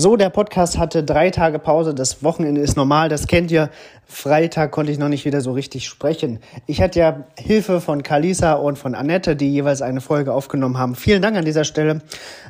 [0.00, 1.92] So, der Podcast hatte drei Tage Pause.
[1.92, 3.68] Das Wochenende ist normal, das kennt ihr.
[4.10, 6.40] Freitag konnte ich noch nicht wieder so richtig sprechen.
[6.66, 10.96] Ich hatte ja Hilfe von Kalisa und von Annette, die jeweils eine Folge aufgenommen haben.
[10.96, 12.02] Vielen Dank an dieser Stelle.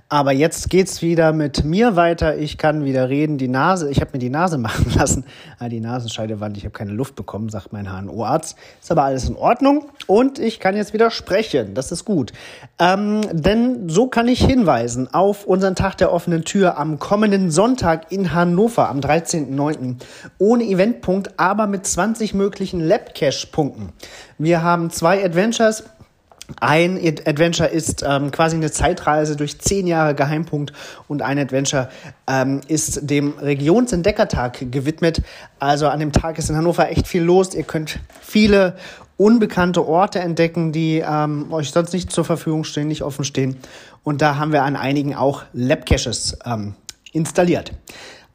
[0.08, 2.38] Aber jetzt geht's wieder mit mir weiter.
[2.38, 3.36] Ich kann wieder reden.
[3.36, 5.24] Die Nase, ich habe mir die Nase machen lassen.
[5.58, 8.56] Ah, die Nasenscheidewand, ich habe keine Luft bekommen, sagt mein HNO-Arzt.
[8.80, 11.74] Ist aber alles in Ordnung und ich kann jetzt wieder sprechen.
[11.74, 12.32] Das ist gut.
[12.78, 18.10] Ähm, denn so kann ich hinweisen auf unseren Tag der offenen Tür am kommenden Sonntag
[18.10, 19.96] in Hannover am 13.09.
[20.38, 23.88] Ohne Eventpunkt, aber mit 20 möglichen Labcash-Punkten.
[24.38, 25.82] Wir haben zwei Adventures.
[26.60, 30.72] Ein Adventure ist ähm, quasi eine Zeitreise durch zehn Jahre Geheimpunkt
[31.08, 31.88] und ein Adventure
[32.28, 35.22] ähm, ist dem Regionsentdeckertag gewidmet.
[35.58, 37.52] Also an dem Tag ist in Hannover echt viel los.
[37.54, 38.76] Ihr könnt viele
[39.16, 43.56] unbekannte Orte entdecken, die ähm, euch sonst nicht zur Verfügung stehen, nicht offen stehen.
[44.04, 46.74] Und da haben wir an einigen auch Labcaches ähm,
[47.12, 47.72] installiert.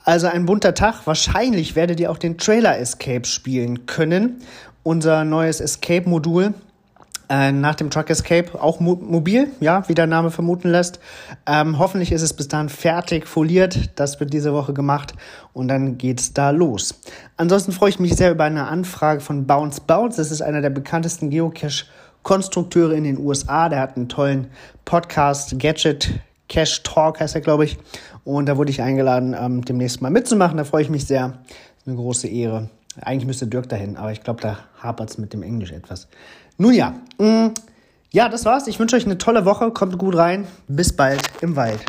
[0.06, 1.06] Also ein bunter Tag.
[1.06, 4.42] Wahrscheinlich werdet ihr auch den Trailer Escape spielen können.
[4.84, 6.54] Unser neues Escape-Modul
[7.28, 11.00] äh, nach dem Truck Escape auch mo mobil, ja, wie der Name vermuten lässt.
[11.48, 13.90] Ähm, hoffentlich ist es bis dahin fertig foliert.
[13.96, 15.16] Das wird diese Woche gemacht
[15.54, 17.02] und dann geht's da los.
[17.38, 20.18] Ansonsten freue ich mich sehr über eine Anfrage von Bounce Bounce.
[20.18, 23.70] Das ist einer der bekanntesten Geocache-Konstrukteure in den USA.
[23.70, 24.48] Der hat einen tollen
[24.86, 26.12] Podcast, Gadget
[26.48, 27.78] Cash Talk heißt er, glaube ich.
[28.24, 30.58] Und da wurde ich eingeladen, ähm, demnächst mal mitzumachen.
[30.58, 31.40] Da freue ich mich sehr.
[31.86, 32.70] Eine große Ehre.
[33.02, 36.08] Eigentlich müsste Dirk dahin, aber ich glaube, da hapert es mit dem Englisch etwas.
[36.58, 37.54] Nun ja, mh, mm,
[38.12, 38.68] ja, das war's.
[38.68, 39.72] Ich wünsche euch eine tolle Woche.
[39.72, 40.48] Kommt gut rein.
[40.68, 41.82] Bis bald im Wald.